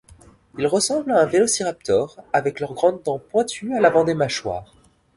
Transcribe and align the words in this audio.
Ils 0.57 0.65
ressemblent 0.65 1.11
à 1.11 1.19
un 1.21 1.27
vélociraptor 1.27 2.17
avec 2.33 2.59
leurs 2.59 2.73
grandes 2.73 3.03
dents 3.03 3.19
pointues 3.19 3.75
à 3.75 3.81
l'avant 3.81 4.03
des 4.03 4.15
mâchoires. 4.15 4.73